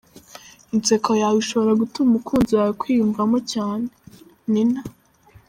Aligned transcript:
"Inseko 0.75 1.11
yawe 1.21 1.37
ishobora 1.43 1.79
gutuma 1.81 2.07
umukunzi 2.09 2.51
wawe 2.57 2.71
akwiyumvamo 2.73 3.37
cyane" 3.53 3.85
Nina. 4.51 4.81